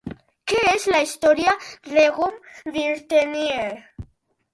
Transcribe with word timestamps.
Què 0.51 0.61
és 0.69 0.85
la 0.93 1.01
Historia 1.07 1.53
Regum 1.91 2.39
Birtanniae? 2.79 3.69